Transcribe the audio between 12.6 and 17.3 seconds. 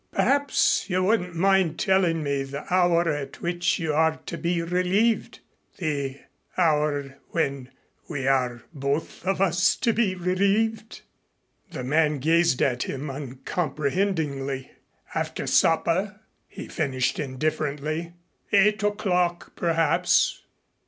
at him uncomprehendingly. "After supper." He finished